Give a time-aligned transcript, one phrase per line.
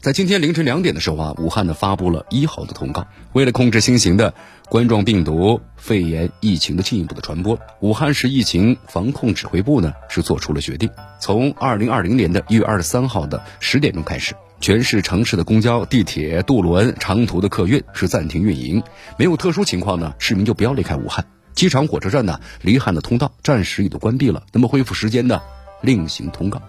[0.00, 4.32] 在今天凌晨两点的时候啊，武汉呢发布了一号的通告，为了控制新型的
[4.68, 10.88] 冠状病毒肺炎疫情的进一步的传播，武汉市疫情防控指挥部呢是做出了决定，
[11.20, 18.80] 从二零二零年的一月二十三号的十点钟开始，全市城市的公交、地铁、渡轮、长途的客运是暂停运营，
[19.16, 21.26] 没有特殊情况呢，市民就不要离开武汉。
[21.54, 25.42] 机场、火车站呢，离汉的通道暂时也都关闭了，那么恢复时间呢，
[25.80, 26.62] 另行通告。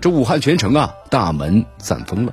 [0.00, 2.32] 这武汉全城啊，大门暂封了。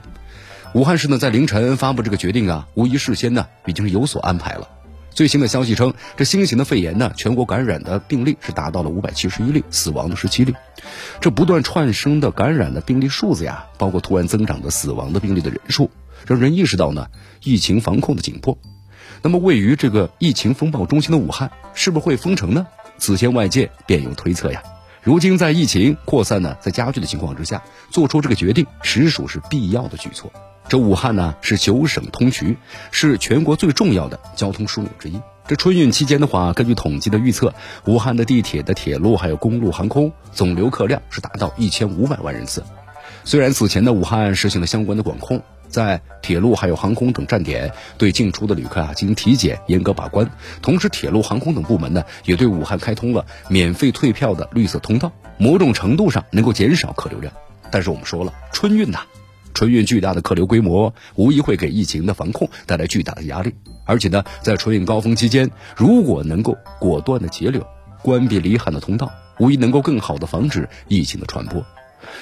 [0.75, 4.67] 武汉市呢，在凌晨发布这个决定啊，无疑事先呢已经是有所安排了。
[5.09, 10.53] 最新的消息称，这新型的肺炎呢，全国感染的病例是达到了五百七十一例，死亡的十七例。
[11.21, 15.89] 这不断串升的感染的病例数字呀，包括突然增长的死亡的病例的人数，
[16.27, 17.07] 让人意识到呢，
[17.41, 18.57] 疫情防控的紧迫。
[19.21, 22.67] 那么，位于这个疫情风暴中心的武汉，是不是会封城呢？
[22.97, 24.61] 此前外界便有推测呀。
[25.01, 30.29] 如今在疫情扩散呢，在加剧的情况之下，做出这个决定，实属是必要的举措。
[30.67, 32.55] 这武汉呢是九省通衢，
[32.91, 35.21] 是全国最重要的交通枢纽之一。
[35.47, 37.53] 这春运期间的话，根据统计的预测，
[37.85, 42.63] 武汉的地铁的铁路还有公路航空总流客量是达到一千五百万人次。
[43.23, 50.27] 虽然此前的，武汉实行了相关的管控，在铁路还有航空等站点对进出的旅客啊进行体检、严格把关，
[50.63, 57.31] 同时铁路、航空等部门呢也对武汉开通了免费退票的绿色通道，某种程度上能够减少客流量。
[57.69, 59.01] 但是我们说了，春运呐。
[59.55, 63.55] 春运巨大的客流规模，无疑会给疫情的防控带来巨大的压力。
[63.85, 67.65] 而且呢，在春运高峰期间，如果能够果断的截流，
[68.03, 71.65] 关闭离汉的通道，无疑能够更好的防止疫情的传播。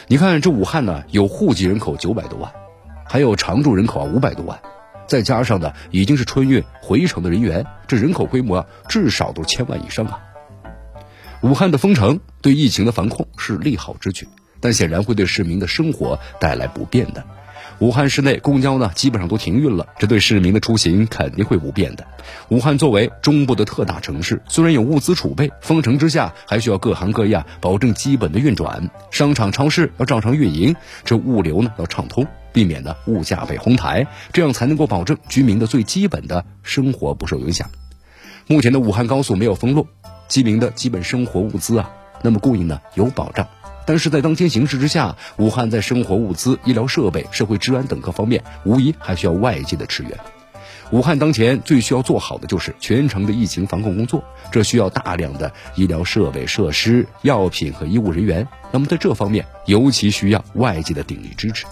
[0.08, 2.52] 你看，这武汉呢，有户籍人口九百多万，
[3.04, 4.60] 还有常住人口啊五百多万，
[5.08, 10.20] 再加上呢，已经是春运回城的人员，这人口规模啊，至少都千万以上啊。
[11.42, 14.28] 武汉的封城对疫情的防控是利好之举。
[14.64, 17.22] 但显然会对市民的生活带来不便的。
[17.80, 22.06] 武汉市内公交呢，基本上都停运了，这对市民的出行肯定会不便的。
[22.48, 30.74] 武汉作为中部的特大城市，虽然有物资储备，封城之下还需要各行各业保证基本的运转，商场、超市要照常运营，
[31.04, 37.70] 这物流呢要畅通，避免呢物价被哄抬，这样才能够保证居民的最基本的生活不受影响。
[38.48, 39.88] 目前的武汉高速没有封路，
[40.30, 41.92] 居民的基本生活物资啊，
[42.22, 43.46] 那么供应呢有保障。
[43.86, 50.12] 但是在当前形势之下，武汉在生活物资、医疗设备、社会治安等各方面，无疑还需要外界的支援。
[50.92, 58.48] 武汉当前最需要做好的就是全程的疫情防控工作，这需要大量的医疗设备、设施、药品和医务人员。
[58.72, 61.66] 那么在这方面，尤其需要外界的鼎力支持。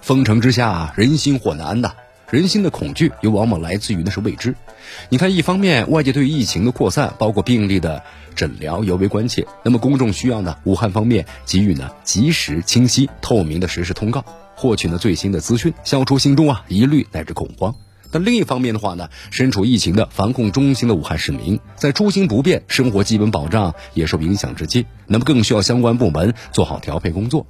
[0.00, 1.92] 封城之下，人心火难呐。
[2.30, 4.54] 人心的恐惧又往往来自于那是未知。
[5.08, 8.02] 你看，一方面外界对于疫情的扩散，包括病例的
[8.34, 14.24] 诊疗尤为关切，那么公众需要呢，武汉方面给予呢及时、清晰、透明的实时通告，
[14.56, 17.74] 获取呢最新的资讯，消除心中啊疑虑乃至恐慌。
[18.10, 27.46] 但另一方面的话呢，身处疫情的防控中心的武汉市民，在出行不便、生活基本保障也受影响之际，那么更需要相关部门做好调配工作。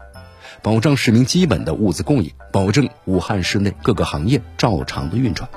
[0.62, 5.48] 保障市民基本的物资供应，保证武汉市内各个行业照常的运转。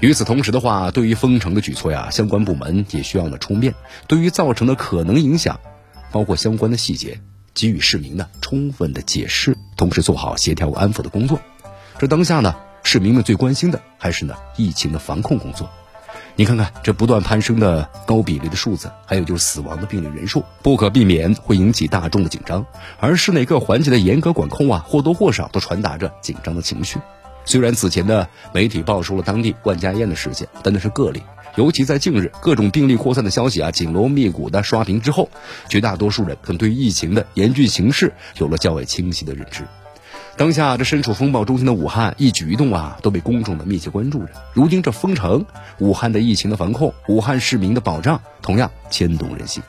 [0.00, 3.74] 与此同时的话，对于封城的举措呀，相关部门也需要呢出面，
[4.06, 5.58] 对于造成的可能影响，
[6.12, 7.20] 包括相关的细节，
[7.54, 11.40] 给予市民呢充分的解释，同时做好协调安抚的工作。
[11.98, 15.68] 这当下呢，市民们最关心的还是呢疫情的防控工作。
[16.38, 22.66] 你看看这不断攀升的高比例的数字，还有就是死亡的病例人数，不可避免会引起大众的紧张。
[23.00, 26.98] 而市内各环节的严格管控啊，或多或少都传达着紧张的情绪。
[27.46, 31.22] 虽然此前的媒体爆出了当地万家宴的事件，但那是个例。
[31.54, 35.30] 尤其在近日各种病例扩散的消息啊紧锣密鼓的刷屏之后，
[35.70, 39.64] 绝大多数人可能对疫情的严峻形势有了较为清晰的认知。
[40.36, 44.32] 当下这身处风暴中心的武汉，一举一动啊都被公众的密切关注着。
[44.52, 45.46] 如今这封城，
[45.78, 49.62] 武汉的疫情的防控，武汉市民的保障，同样牵动人心。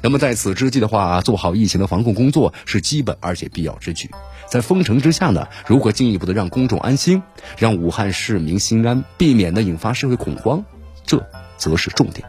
[0.00, 4.08] 那么在此之际的话，做好疫情的防控工作是基本而且必要之举。
[4.48, 7.20] 在封城之下呢，如何进一步的让公众安心，
[7.56, 10.64] 让武汉市民心安，避免呢引发社会恐慌，
[11.04, 12.24] 这则是重点。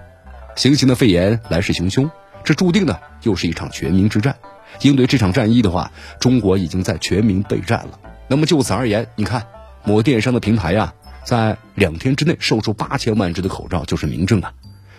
[0.55, 2.09] 新型的肺炎来势汹汹，
[2.43, 4.35] 这注定呢又是一场全民之战。
[4.81, 7.99] 应对这场战役的话，中国已经在全民备战了。
[8.27, 9.47] 那么就此而言，你看
[9.83, 10.93] 某电商的平台呀，
[11.25, 14.53] 在两天之内售出八千万只的口罩，就是明证啊。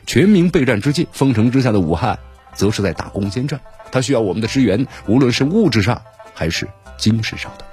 [0.06, 2.18] 全民备战之际，封城之下的武汉，
[2.54, 3.60] 则是在打攻坚战，
[3.92, 6.02] 它需要我们的支援，无论是物质上
[6.34, 7.64] 还是精神上的。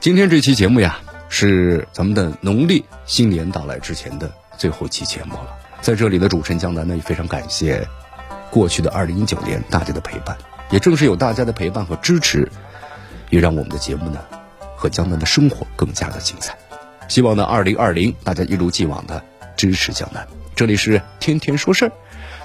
[0.00, 0.98] 今天这期节目呀，
[1.28, 5.58] 是咱们的农历新年到来之前的最后期节目了。
[5.82, 7.86] 在这里的主持人江南呢，也非常感谢
[8.56, 10.34] 过去的二零一九年大家的陪伴，
[10.70, 12.50] 也正是有大家的陪伴和支持，
[13.28, 14.18] 也让我们的节目呢
[14.74, 16.56] 和江南的生活更加的精彩。
[17.06, 19.22] 希望呢，二零二零大家一如既往的
[19.58, 20.26] 支持江南。
[20.54, 21.92] 这里是天天说事儿，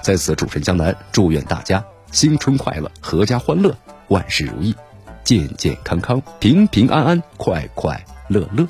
[0.02, 3.74] 在此主持人江南祝愿大家新春快乐，阖家欢乐，
[4.08, 4.76] 万事如意。
[5.24, 8.68] 健健康康，平平安安，快快乐乐。